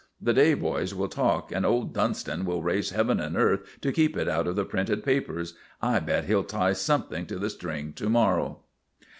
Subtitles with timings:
[0.19, 4.17] The day boys will talk, and old Dunston will raise heaven and earth to keep
[4.17, 5.53] it out of the printed papers.
[5.79, 8.61] I bet he'll tie something to the string to morrow."